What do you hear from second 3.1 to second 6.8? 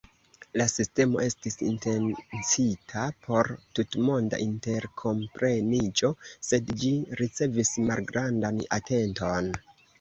por tutmonda interkompreniĝo, sed